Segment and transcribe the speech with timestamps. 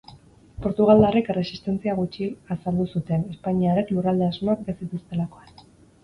[0.61, 5.53] Portugaldarrek erresistentzia gutxi azaldu zuten, espainiarrek lurralde-asmoak ez zituztelakoan.